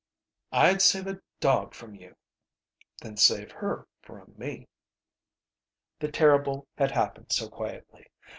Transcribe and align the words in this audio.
"I'd 0.55 0.81
save 0.81 1.05
a 1.05 1.21
dog 1.41 1.75
from 1.75 1.93
you." 1.93 2.15
"Then 3.03 3.17
save 3.17 3.51
her 3.51 3.87
from 4.01 4.33
me." 4.35 4.67
The 5.99 6.11
terrible 6.11 6.67
had 6.75 6.89
happened 6.89 7.31
so 7.31 7.47
quietly. 7.47 8.07